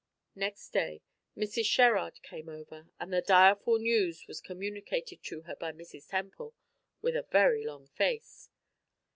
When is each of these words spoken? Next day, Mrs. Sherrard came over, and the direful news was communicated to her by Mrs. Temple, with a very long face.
Next 0.33 0.69
day, 0.73 1.03
Mrs. 1.37 1.65
Sherrard 1.65 2.23
came 2.23 2.49
over, 2.49 2.89
and 2.99 3.13
the 3.13 3.21
direful 3.21 3.77
news 3.77 4.25
was 4.27 4.41
communicated 4.41 5.21
to 5.25 5.41
her 5.41 5.55
by 5.55 5.71
Mrs. 5.71 6.09
Temple, 6.09 6.55
with 7.03 7.15
a 7.15 7.27
very 7.31 7.63
long 7.63 7.85
face. 7.89 8.49